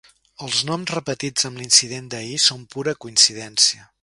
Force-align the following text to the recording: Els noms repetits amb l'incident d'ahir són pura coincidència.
Els 0.45 0.61
noms 0.69 0.93
repetits 0.95 1.47
amb 1.51 1.63
l'incident 1.63 2.11
d'ahir 2.15 2.43
són 2.49 2.67
pura 2.77 2.99
coincidència. 3.07 3.91